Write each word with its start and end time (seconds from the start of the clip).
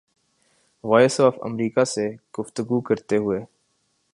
voice 0.83 1.19
of 1.19 1.33
America 1.41 1.83
سے 1.83 2.07
گفتگو 2.39 2.79
کرتے 2.81 3.17
ہوئے 3.17 3.39